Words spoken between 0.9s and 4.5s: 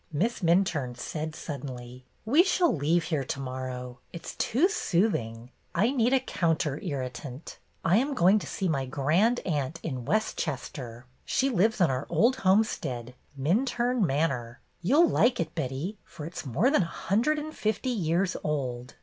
said suddenly: "We shall leave here to morrow. It 's